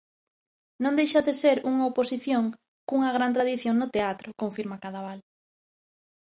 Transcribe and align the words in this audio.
Non 0.83 0.97
deixa 0.99 1.25
de 1.27 1.33
ser 1.41 1.57
unha 1.71 1.87
oposición 1.91 2.43
cunha 2.87 3.15
gran 3.17 3.31
tradición 3.37 3.75
no 3.77 3.91
teatro, 3.95 4.29
confirma 4.41 4.81
Cadaval. 4.83 5.19